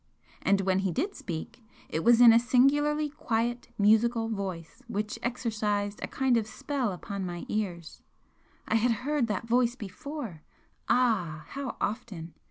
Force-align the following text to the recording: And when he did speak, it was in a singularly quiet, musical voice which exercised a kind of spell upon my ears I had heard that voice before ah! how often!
And 0.41 0.61
when 0.61 0.79
he 0.79 0.91
did 0.91 1.13
speak, 1.15 1.63
it 1.87 2.03
was 2.03 2.21
in 2.21 2.33
a 2.33 2.39
singularly 2.39 3.07
quiet, 3.07 3.67
musical 3.77 4.29
voice 4.29 4.81
which 4.87 5.19
exercised 5.21 5.99
a 6.01 6.07
kind 6.07 6.37
of 6.37 6.47
spell 6.47 6.91
upon 6.91 7.23
my 7.23 7.45
ears 7.49 8.01
I 8.67 8.77
had 8.77 8.91
heard 9.05 9.27
that 9.27 9.47
voice 9.47 9.75
before 9.75 10.41
ah! 10.89 11.43
how 11.49 11.77
often! 11.79 12.33